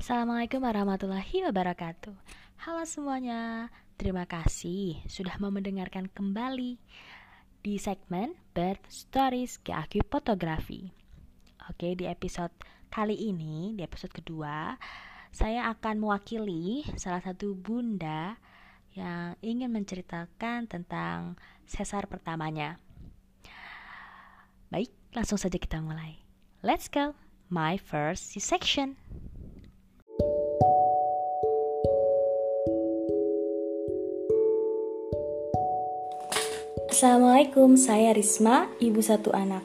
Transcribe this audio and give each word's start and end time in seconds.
Assalamualaikum 0.00 0.64
warahmatullahi 0.64 1.44
wabarakatuh. 1.44 2.16
Halo 2.64 2.88
semuanya 2.88 3.68
Terima 4.00 4.24
kasih 4.24 4.96
sudah 5.04 5.36
mau 5.36 5.52
mendengarkan 5.52 6.08
kembali 6.08 6.80
Di 7.60 7.76
segmen 7.76 8.32
Birth 8.56 8.88
Stories 8.88 9.60
GAQ 9.60 10.00
Fotografi. 10.08 10.88
Oke 11.68 11.92
di 12.00 12.08
episode 12.08 12.48
kali 12.88 13.12
ini 13.12 13.76
Di 13.76 13.84
episode 13.84 14.16
kedua 14.16 14.72
Saya 15.36 15.68
akan 15.68 16.00
mewakili 16.00 16.80
salah 16.96 17.20
satu 17.20 17.52
bunda 17.52 18.40
Yang 18.96 19.36
ingin 19.44 19.68
menceritakan 19.68 20.64
tentang 20.64 21.36
sesar 21.68 22.08
pertamanya. 22.08 22.80
Baik, 24.72 24.96
langsung 25.12 25.36
saja 25.36 25.60
kita 25.60 25.84
mulai. 25.84 26.24
Let's 26.64 26.88
go 26.88 27.12
My 27.52 27.76
first 27.76 28.32
C-section 28.32 28.96
Assalamualaikum, 36.88 37.76
saya 37.76 38.16
Risma, 38.16 38.72
ibu 38.80 39.04
satu 39.04 39.28
anak. 39.36 39.60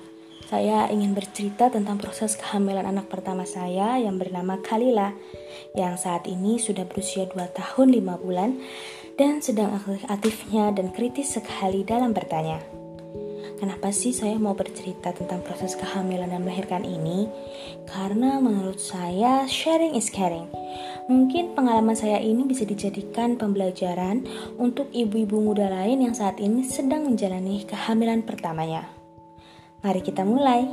Saya 0.52 0.92
ingin 0.92 1.16
bercerita 1.16 1.72
tentang 1.72 1.96
proses 1.96 2.36
kehamilan 2.36 2.84
anak 2.84 3.08
pertama 3.08 3.48
saya 3.48 3.96
yang 3.96 4.20
bernama 4.20 4.60
Kalila, 4.60 5.16
yang 5.72 5.96
saat 5.96 6.28
ini 6.28 6.60
sudah 6.60 6.84
berusia 6.84 7.24
2 7.32 7.38
tahun 7.56 7.96
5 7.96 8.20
bulan 8.26 8.60
dan 9.16 9.40
sedang 9.40 9.80
aktifnya 10.12 10.76
dan 10.76 10.92
kritis 10.92 11.40
sekali 11.40 11.88
dalam 11.88 12.12
bertanya. 12.12 12.60
Kenapa 13.56 13.88
sih 13.96 14.12
saya 14.12 14.36
mau 14.36 14.52
bercerita 14.52 15.16
tentang 15.16 15.40
proses 15.40 15.80
kehamilan 15.80 16.28
dan 16.28 16.44
melahirkan 16.44 16.84
ini? 16.84 17.32
Karena 17.88 18.44
menurut 18.44 18.84
saya 18.84 19.48
sharing 19.48 19.96
is 19.96 20.12
caring. 20.12 20.52
Mungkin 21.06 21.54
pengalaman 21.54 21.94
saya 21.94 22.18
ini 22.18 22.50
bisa 22.50 22.66
dijadikan 22.66 23.38
pembelajaran 23.38 24.26
untuk 24.58 24.90
ibu-ibu 24.90 25.38
muda 25.38 25.70
lain 25.70 26.02
yang 26.02 26.18
saat 26.18 26.42
ini 26.42 26.66
sedang 26.66 27.06
menjalani 27.06 27.62
kehamilan 27.62 28.26
pertamanya. 28.26 28.90
Mari 29.86 30.02
kita 30.02 30.26
mulai. 30.26 30.66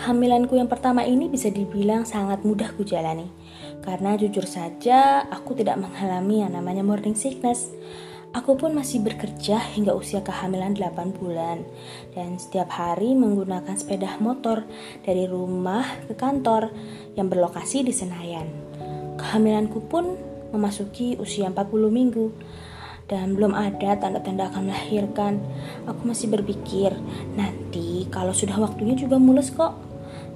Kehamilanku 0.00 0.56
yang 0.56 0.72
pertama 0.72 1.04
ini 1.04 1.28
bisa 1.28 1.52
dibilang 1.52 2.08
sangat 2.08 2.40
mudah 2.40 2.72
kujalani. 2.72 3.28
Karena 3.84 4.16
jujur 4.16 4.48
saja, 4.48 5.28
aku 5.28 5.60
tidak 5.60 5.76
mengalami 5.76 6.40
yang 6.40 6.56
namanya 6.56 6.80
morning 6.80 7.12
sickness. 7.12 7.68
Aku 8.30 8.54
pun 8.54 8.70
masih 8.70 9.02
bekerja 9.02 9.58
hingga 9.74 9.90
usia 9.90 10.22
kehamilan 10.22 10.78
8 10.78 11.18
bulan 11.18 11.66
dan 12.14 12.38
setiap 12.38 12.70
hari 12.70 13.18
menggunakan 13.18 13.74
sepeda 13.74 14.22
motor 14.22 14.62
dari 15.02 15.26
rumah 15.26 15.82
ke 16.06 16.14
kantor 16.14 16.70
yang 17.18 17.26
berlokasi 17.26 17.82
di 17.82 17.90
Senayan. 17.90 18.46
Kehamilanku 19.18 19.82
pun 19.90 20.14
memasuki 20.54 21.18
usia 21.18 21.50
40 21.50 21.90
minggu 21.90 22.30
dan 23.10 23.34
belum 23.34 23.50
ada 23.50 23.98
tanda-tanda 23.98 24.46
akan 24.54 24.70
melahirkan. 24.70 25.42
Aku 25.90 26.06
masih 26.06 26.30
berpikir, 26.30 26.94
nanti 27.34 28.06
kalau 28.14 28.30
sudah 28.30 28.54
waktunya 28.62 28.94
juga 28.94 29.18
mules 29.18 29.50
kok. 29.50 29.74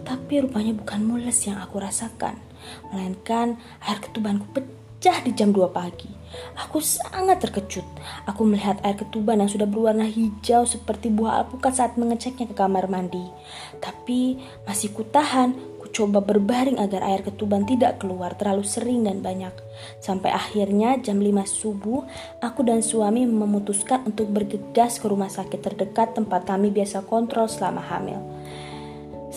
Tapi 0.03 0.43
rupanya 0.43 0.75
bukan 0.75 0.99
mules 1.07 1.47
yang 1.47 1.63
aku 1.63 1.79
rasakan 1.79 2.43
melainkan 2.91 3.57
air 3.87 3.99
ketubanku 4.03 4.51
pecah 4.51 4.84
di 5.05 5.37
jam 5.37 5.53
2 5.53 5.69
pagi. 5.69 6.09
Aku 6.65 6.81
sangat 6.81 7.45
terkejut. 7.45 7.85
Aku 8.25 8.49
melihat 8.49 8.81
air 8.81 8.97
ketuban 8.97 9.37
yang 9.37 9.53
sudah 9.53 9.69
berwarna 9.69 10.09
hijau 10.09 10.65
seperti 10.65 11.13
buah 11.13 11.45
alpukat 11.45 11.77
saat 11.77 12.01
mengeceknya 12.01 12.49
ke 12.49 12.57
kamar 12.57 12.89
mandi. 12.89 13.21
Tapi 13.85 14.41
masih 14.65 14.97
kutahan, 14.97 15.53
ku 15.77 15.93
coba 15.93 16.25
berbaring 16.25 16.81
agar 16.81 17.05
air 17.05 17.21
ketuban 17.21 17.69
tidak 17.69 18.01
keluar 18.01 18.33
terlalu 18.41 18.65
sering 18.65 19.05
dan 19.05 19.21
banyak. 19.21 19.53
Sampai 20.01 20.33
akhirnya 20.33 20.97
jam 21.05 21.21
5 21.21 21.45
subuh, 21.45 22.09
aku 22.41 22.65
dan 22.65 22.81
suami 22.81 23.29
memutuskan 23.29 24.09
untuk 24.09 24.33
bergegas 24.33 24.97
ke 24.97 25.05
rumah 25.05 25.29
sakit 25.29 25.61
terdekat 25.61 26.17
tempat 26.17 26.49
kami 26.49 26.73
biasa 26.73 27.05
kontrol 27.05 27.45
selama 27.45 27.85
hamil. 27.85 28.25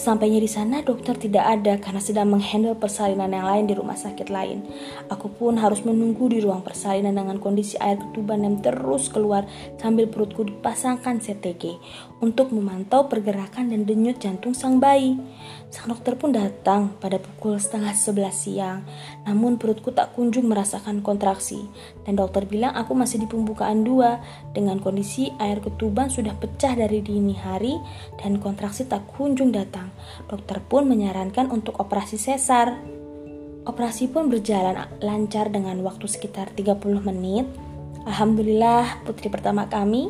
Sampainya 0.07 0.40
di 0.40 0.47
sana 0.47 0.79
dokter 0.79 1.19
tidak 1.19 1.44
ada 1.44 1.75
karena 1.84 2.00
sedang 2.00 2.31
menghandle 2.31 2.79
persalinan 2.79 3.28
yang 3.28 3.44
lain 3.44 3.68
di 3.68 3.75
rumah 3.75 4.00
sakit 4.00 4.31
lain. 4.31 4.63
Aku 5.12 5.28
pun 5.28 5.59
harus 5.59 5.84
menunggu 5.84 6.31
di 6.31 6.40
ruang 6.40 6.63
persalinan 6.63 7.12
dengan 7.12 7.44
kondisi 7.44 7.75
air 7.75 8.00
ketuban 8.00 8.47
yang 8.47 8.63
terus 8.63 9.12
keluar 9.12 9.44
sambil 9.75 10.07
perutku 10.07 10.47
dipasangkan 10.47 11.19
CTG 11.19 11.75
untuk 12.23 12.56
memantau 12.56 13.12
pergerakan 13.12 13.68
dan 13.68 13.84
denyut 13.84 14.16
jantung 14.23 14.56
sang 14.56 14.79
bayi. 14.79 15.19
Sang 15.75 15.91
dokter 15.91 16.16
pun 16.16 16.31
datang 16.31 16.95
pada 17.03 17.19
pukul 17.19 17.59
setengah 17.59 17.91
sebelas 17.91 18.47
siang, 18.47 18.88
namun 19.28 19.59
perutku 19.59 19.91
tak 19.91 20.16
kunjung 20.16 20.47
merasakan 20.47 21.03
kontraksi. 21.03 21.68
Dan 22.07 22.16
dokter 22.16 22.47
bilang 22.47 22.72
aku 22.79 22.95
masih 22.95 23.19
di 23.19 23.28
pembukaan 23.28 23.84
dua 23.84 24.24
dengan 24.56 24.79
kondisi 24.79 25.35
air 25.35 25.59
ketuban 25.59 26.07
sudah 26.07 26.31
pecah 26.39 26.79
dari 26.79 27.03
dini 27.03 27.35
hari 27.35 27.75
dan 28.24 28.39
kontraksi 28.39 28.88
tak 28.88 29.03
kunjung 29.12 29.51
datang. 29.51 29.96
Dokter 30.27 30.59
pun 30.63 30.85
menyarankan 30.89 31.49
untuk 31.49 31.79
operasi 31.79 32.19
sesar. 32.19 32.75
Operasi 33.67 34.07
pun 34.07 34.31
berjalan 34.31 34.87
lancar 35.03 35.51
dengan 35.51 35.79
waktu 35.83 36.07
sekitar 36.07 36.55
30 36.55 37.03
menit. 37.03 37.45
Alhamdulillah 38.07 39.03
putri 39.03 39.27
pertama 39.27 39.67
kami 39.67 40.07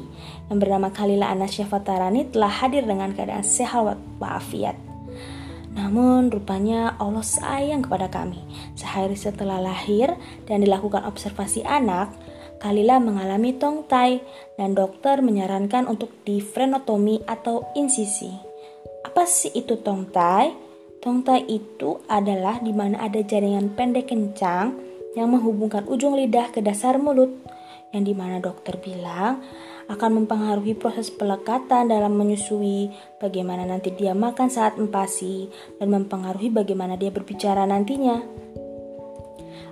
yang 0.54 0.62
bernama 0.62 0.94
Kalila 0.94 1.34
Anasya 1.34 1.66
Fatarani 1.66 2.30
telah 2.30 2.54
hadir 2.54 2.86
dengan 2.86 3.10
keadaan 3.18 3.42
sehat 3.42 3.98
walafiat. 4.22 4.78
Namun 5.74 6.34
rupanya 6.34 6.98
Allah 6.98 7.26
sayang 7.26 7.86
kepada 7.86 8.10
kami. 8.10 8.42
Sehari 8.74 9.14
setelah 9.14 9.62
lahir 9.62 10.14
dan 10.50 10.66
dilakukan 10.66 11.06
observasi 11.06 11.62
anak, 11.66 12.14
Kalila 12.58 12.98
mengalami 12.98 13.54
tongtai 13.54 14.22
dan 14.58 14.74
dokter 14.74 15.22
menyarankan 15.22 15.86
untuk 15.86 16.10
difrenotomi 16.26 17.22
atau 17.30 17.70
insisi. 17.78 18.47
Apa 19.18 19.26
sih 19.26 19.50
itu 19.58 19.82
tongtai? 19.82 20.54
Tongtai 21.02 21.50
itu 21.50 22.06
adalah 22.06 22.62
di 22.62 22.70
mana 22.70 23.02
ada 23.02 23.18
jaringan 23.18 23.74
pendek 23.74 24.14
kencang 24.14 24.78
yang 25.18 25.34
menghubungkan 25.34 25.90
ujung 25.90 26.14
lidah 26.14 26.54
ke 26.54 26.62
dasar 26.62 27.02
mulut, 27.02 27.34
yang 27.98 28.06
di 28.06 28.14
mana 28.14 28.38
dokter 28.38 28.78
bilang 28.78 29.42
akan 29.90 30.22
mempengaruhi 30.22 30.78
proses 30.78 31.10
pelekatan 31.10 31.90
dalam 31.90 32.14
menyusui, 32.14 32.94
bagaimana 33.18 33.66
nanti 33.66 33.90
dia 33.90 34.14
makan 34.14 34.54
saat 34.54 34.78
empasi, 34.78 35.50
dan 35.82 35.90
mempengaruhi 35.90 36.54
bagaimana 36.54 36.94
dia 36.94 37.10
berbicara 37.10 37.66
nantinya. 37.66 38.22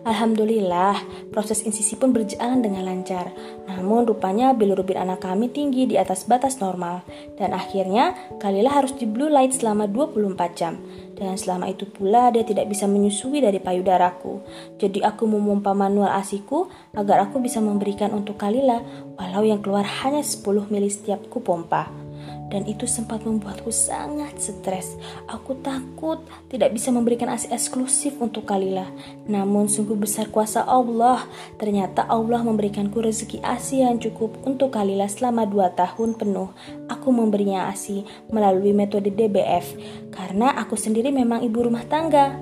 Alhamdulillah, 0.06 1.02
proses 1.34 1.66
insisi 1.66 1.98
pun 1.98 2.14
berjalan 2.14 2.62
dengan 2.62 2.86
lancar. 2.86 3.34
Namun 3.66 4.06
rupanya 4.06 4.54
bilirubin 4.54 5.02
anak 5.02 5.26
kami 5.26 5.50
tinggi 5.50 5.90
di 5.90 5.98
atas 5.98 6.30
batas 6.30 6.62
normal. 6.62 7.02
Dan 7.42 7.58
akhirnya, 7.58 8.14
Kalila 8.38 8.70
harus 8.70 8.94
di 8.94 9.10
blue 9.10 9.34
light 9.34 9.58
selama 9.58 9.90
24 9.90 10.54
jam. 10.54 10.78
Dan 11.18 11.34
selama 11.42 11.74
itu 11.74 11.90
pula 11.90 12.30
dia 12.30 12.46
tidak 12.46 12.70
bisa 12.70 12.86
menyusui 12.86 13.42
dari 13.42 13.58
payudaraku. 13.58 14.46
Jadi 14.78 15.02
aku 15.02 15.26
memompa 15.26 15.74
manual 15.74 16.14
asiku 16.14 16.70
agar 16.94 17.26
aku 17.26 17.42
bisa 17.42 17.58
memberikan 17.58 18.14
untuk 18.14 18.38
Kalila 18.38 18.86
walau 19.18 19.42
yang 19.42 19.66
keluar 19.66 19.90
hanya 20.06 20.22
10 20.22 20.70
mili 20.70 20.94
setiap 20.94 21.26
ku 21.34 21.42
pompa 21.42 22.05
dan 22.50 22.64
itu 22.70 22.86
sempat 22.86 23.26
membuatku 23.26 23.74
sangat 23.74 24.38
stres. 24.38 24.96
Aku 25.28 25.58
takut 25.60 26.22
tidak 26.48 26.72
bisa 26.72 26.94
memberikan 26.94 27.28
ASI 27.28 27.52
eksklusif 27.52 28.16
untuk 28.22 28.46
Kalila. 28.48 28.86
Namun 29.26 29.68
sungguh 29.68 29.98
besar 29.98 30.30
kuasa 30.30 30.64
Allah. 30.64 31.26
Ternyata 31.58 32.06
Allah 32.06 32.46
memberikanku 32.46 33.02
rezeki 33.02 33.42
ASI 33.42 33.84
yang 33.84 33.98
cukup 33.98 34.38
untuk 34.46 34.72
Kalila 34.72 35.10
selama 35.10 35.44
2 35.50 35.76
tahun 35.76 36.10
penuh. 36.16 36.50
Aku 36.88 37.10
memberinya 37.10 37.68
ASI 37.68 38.06
melalui 38.30 38.72
metode 38.72 39.10
DBF 39.10 39.76
karena 40.14 40.56
aku 40.56 40.80
sendiri 40.80 41.12
memang 41.12 41.44
ibu 41.44 41.60
rumah 41.66 41.84
tangga. 41.90 42.38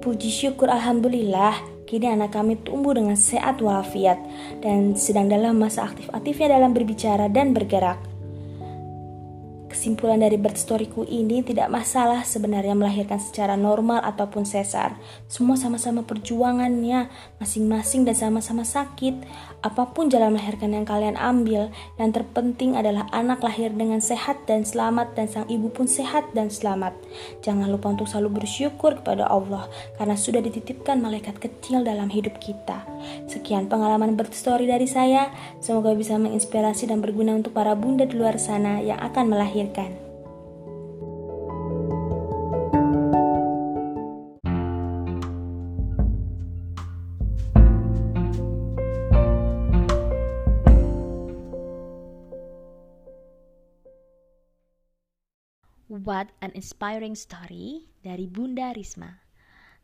Puji 0.00 0.32
syukur 0.32 0.72
Alhamdulillah, 0.72 1.84
kini 1.84 2.08
anak 2.08 2.32
kami 2.32 2.56
tumbuh 2.56 2.96
dengan 2.96 3.20
sehat 3.20 3.60
walafiat 3.60 4.16
dan 4.64 4.96
sedang 4.96 5.28
dalam 5.28 5.60
masa 5.60 5.84
aktif-aktifnya 5.92 6.56
dalam 6.56 6.72
berbicara 6.72 7.28
dan 7.28 7.52
bergerak. 7.52 8.09
Kesimpulan 9.80 10.20
dari 10.20 10.36
birth 10.36 10.60
storyku 10.60 11.08
ini 11.08 11.40
tidak 11.40 11.72
masalah 11.72 12.20
sebenarnya 12.20 12.76
melahirkan 12.76 13.16
secara 13.16 13.56
normal 13.56 14.04
ataupun 14.04 14.44
sesar. 14.44 14.92
Semua 15.24 15.56
sama-sama 15.56 16.04
perjuangannya, 16.04 17.08
masing-masing 17.40 18.04
dan 18.04 18.12
sama-sama 18.12 18.60
sakit. 18.60 19.24
Apa 19.64 19.88
pun 19.96 20.12
jalan 20.12 20.36
melahirkan 20.36 20.76
yang 20.76 20.84
kalian 20.84 21.16
ambil, 21.16 21.72
yang 21.96 22.12
terpenting 22.12 22.76
adalah 22.76 23.08
anak 23.08 23.40
lahir 23.40 23.72
dengan 23.72 24.04
sehat 24.04 24.44
dan 24.44 24.68
selamat 24.68 25.16
dan 25.16 25.32
sang 25.32 25.48
ibu 25.48 25.72
pun 25.72 25.88
sehat 25.88 26.28
dan 26.36 26.52
selamat. 26.52 26.92
Jangan 27.40 27.72
lupa 27.72 27.88
untuk 27.88 28.04
selalu 28.04 28.44
bersyukur 28.44 29.00
kepada 29.00 29.32
Allah 29.32 29.64
karena 29.96 30.12
sudah 30.12 30.44
dititipkan 30.44 31.00
malaikat 31.00 31.40
kecil 31.40 31.88
dalam 31.88 32.12
hidup 32.12 32.36
kita. 32.36 32.84
Sekian 33.26 33.66
pengalaman 33.70 34.18
berstory 34.18 34.68
dari 34.68 34.86
saya. 34.86 35.32
Semoga 35.58 35.96
bisa 35.96 36.16
menginspirasi 36.20 36.88
dan 36.90 37.00
berguna 37.00 37.36
untuk 37.36 37.56
para 37.56 37.72
bunda 37.74 38.04
di 38.06 38.16
luar 38.16 38.36
sana 38.36 38.78
yang 38.80 38.98
akan 39.00 39.32
melahirkan. 39.32 40.10
What 55.90 56.30
an 56.38 56.54
inspiring 56.54 57.18
story 57.18 57.90
dari 58.00 58.30
Bunda 58.30 58.70
Risma. 58.70 59.20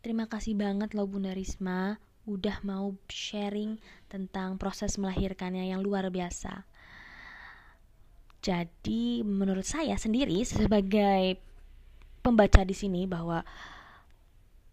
Terima 0.06 0.30
kasih 0.30 0.54
banget 0.54 0.94
loh 0.94 1.10
Bunda 1.10 1.34
Risma 1.34 1.98
udah 2.26 2.58
mau 2.66 2.92
sharing 3.06 3.78
tentang 4.10 4.58
proses 4.58 4.98
melahirkannya 4.98 5.70
yang 5.70 5.80
luar 5.80 6.10
biasa. 6.10 6.66
Jadi 8.42 9.22
menurut 9.26 9.66
saya 9.66 9.94
sendiri 9.98 10.42
sebagai 10.46 11.38
pembaca 12.22 12.66
di 12.66 12.74
sini 12.74 13.06
bahwa 13.06 13.46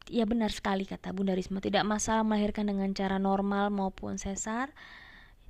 ya 0.10 0.26
benar 0.26 0.50
sekali 0.50 0.84
kata 0.84 1.14
Bunda 1.16 1.38
Risma 1.38 1.62
tidak 1.64 1.86
masalah 1.88 2.26
melahirkan 2.26 2.68
dengan 2.68 2.92
cara 2.92 3.22
normal 3.22 3.72
maupun 3.72 4.20
sesar 4.20 4.74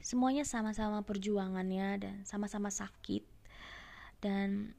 semuanya 0.03 0.43
sama-sama 0.43 1.01
perjuangannya 1.01 1.89
dan 2.03 2.15
sama-sama 2.27 2.67
sakit 2.69 3.23
dan 4.19 4.75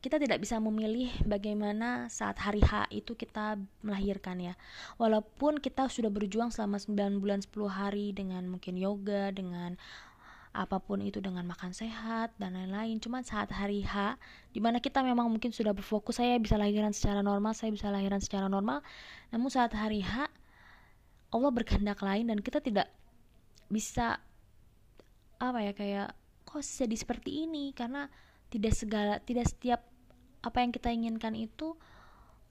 kita 0.00 0.16
tidak 0.16 0.40
bisa 0.40 0.56
memilih 0.56 1.12
bagaimana 1.28 2.08
saat 2.08 2.40
hari 2.40 2.64
H 2.64 2.88
itu 2.88 3.12
kita 3.12 3.60
melahirkan 3.84 4.40
ya. 4.40 4.56
Walaupun 4.96 5.60
kita 5.60 5.92
sudah 5.92 6.08
berjuang 6.08 6.48
selama 6.48 6.80
9 6.80 7.20
bulan 7.20 7.44
10 7.44 7.52
hari 7.68 8.16
dengan 8.16 8.48
mungkin 8.48 8.80
yoga, 8.80 9.28
dengan 9.28 9.76
apa 10.50 10.82
pun 10.82 10.98
itu 10.98 11.22
dengan 11.22 11.46
makan 11.46 11.76
sehat 11.76 12.32
dan 12.40 12.56
lain-lain. 12.56 12.96
Cuma 12.96 13.20
saat 13.20 13.52
hari 13.52 13.84
H 13.84 14.16
di 14.50 14.58
mana 14.58 14.80
kita 14.80 15.04
memang 15.04 15.28
mungkin 15.28 15.52
sudah 15.52 15.76
berfokus 15.76 16.16
saya 16.16 16.40
bisa 16.40 16.56
lahiran 16.56 16.96
secara 16.96 17.20
normal, 17.20 17.52
saya 17.52 17.68
bisa 17.68 17.92
lahiran 17.92 18.24
secara 18.24 18.48
normal. 18.48 18.80
Namun 19.30 19.52
saat 19.52 19.76
hari 19.76 20.00
H 20.00 20.32
Allah 21.30 21.50
berkehendak 21.52 22.00
lain 22.00 22.32
dan 22.32 22.40
kita 22.40 22.58
tidak 22.58 22.88
bisa 23.70 24.18
apa 25.38 25.58
ya 25.62 25.72
kayak 25.76 26.08
kok 26.42 26.64
jadi 26.64 26.96
seperti 26.98 27.46
ini 27.46 27.70
karena 27.70 28.10
tidak 28.50 28.74
segala 28.74 29.22
tidak 29.22 29.46
setiap 29.46 29.89
apa 30.40 30.64
yang 30.64 30.72
kita 30.72 30.88
inginkan 30.88 31.36
itu 31.36 31.76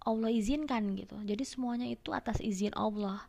Allah 0.06 0.32
izinkan 0.32 0.96
gitu. 0.96 1.20
Jadi 1.26 1.44
semuanya 1.44 1.88
itu 1.90 2.16
atas 2.16 2.40
izin 2.40 2.72
Allah. 2.78 3.28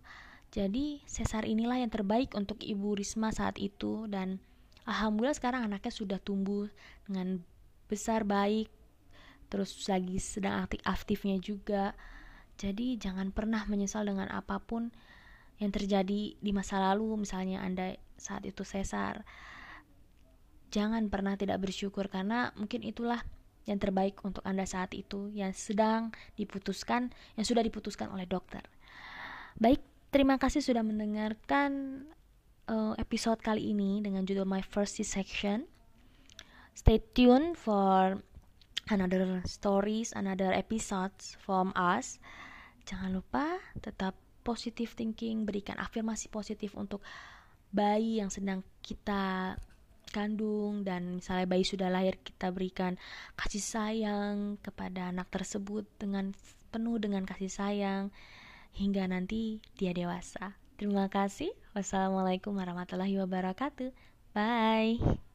Jadi 0.51 1.03
sesar 1.07 1.47
inilah 1.47 1.79
yang 1.83 1.91
terbaik 1.91 2.35
untuk 2.35 2.62
ibu 2.62 2.95
Risma 2.95 3.35
saat 3.35 3.59
itu. 3.59 4.07
Dan 4.07 4.39
alhamdulillah 4.87 5.37
sekarang 5.37 5.67
anaknya 5.67 5.93
sudah 5.93 6.19
tumbuh 6.23 6.71
dengan 7.07 7.43
besar 7.91 8.23
baik. 8.23 8.71
Terus 9.51 9.75
lagi 9.91 10.19
sedang 10.23 10.62
aktif 10.62 10.81
aktifnya 10.87 11.37
juga. 11.43 11.95
Jadi 12.55 13.01
jangan 13.01 13.35
pernah 13.35 13.67
menyesal 13.67 14.07
dengan 14.07 14.31
apa 14.31 14.62
pun 14.62 14.95
yang 15.59 15.75
terjadi 15.75 16.39
di 16.39 16.51
masa 16.55 16.79
lalu. 16.79 17.27
Misalnya 17.27 17.67
anda 17.67 17.99
saat 18.15 18.47
itu 18.47 18.62
sesar. 18.62 19.27
Jangan 20.71 21.11
pernah 21.11 21.35
tidak 21.35 21.59
bersyukur 21.67 22.07
karena 22.07 22.55
mungkin 22.55 22.87
itulah 22.87 23.27
yang 23.69 23.77
terbaik 23.77 24.21
untuk 24.25 24.41
Anda 24.47 24.65
saat 24.65 24.97
itu 24.97 25.29
yang 25.33 25.53
sedang 25.53 26.15
diputuskan, 26.37 27.12
yang 27.37 27.47
sudah 27.47 27.61
diputuskan 27.61 28.09
oleh 28.12 28.25
dokter. 28.25 28.65
Baik, 29.61 29.83
terima 30.09 30.41
kasih 30.41 30.65
sudah 30.65 30.81
mendengarkan 30.81 32.05
uh, 32.71 32.95
episode 32.97 33.43
kali 33.43 33.75
ini 33.75 34.01
dengan 34.01 34.25
judul 34.25 34.47
My 34.49 34.65
First 34.65 34.97
C-Section. 35.01 35.67
Stay 36.73 37.03
tuned 37.12 37.59
for 37.59 38.23
another 38.89 39.43
stories, 39.45 40.15
another 40.17 40.55
episodes 40.55 41.37
from 41.43 41.75
us. 41.77 42.23
Jangan 42.89 43.12
lupa 43.12 43.61
tetap 43.79 44.17
positive 44.43 44.91
thinking, 44.97 45.45
berikan 45.45 45.77
afirmasi 45.77 46.33
positif 46.33 46.73
untuk 46.75 47.05
bayi 47.71 48.19
yang 48.19 48.33
sedang 48.33 48.67
kita 48.83 49.55
kandung 50.11 50.83
dan 50.83 51.23
misalnya 51.23 51.47
bayi 51.47 51.65
sudah 51.65 51.89
lahir 51.89 52.19
kita 52.21 52.51
berikan 52.51 52.99
kasih 53.39 53.62
sayang 53.62 54.59
kepada 54.61 55.15
anak 55.15 55.31
tersebut 55.31 55.87
dengan 55.97 56.35
penuh 56.75 56.99
dengan 56.99 57.27
kasih 57.27 57.51
sayang 57.51 58.05
hingga 58.75 59.07
nanti 59.07 59.62
dia 59.79 59.91
dewasa. 59.91 60.55
Terima 60.79 61.07
kasih. 61.12 61.53
Wassalamualaikum 61.77 62.57
warahmatullahi 62.57 63.21
wabarakatuh. 63.21 63.93
Bye. 64.33 65.30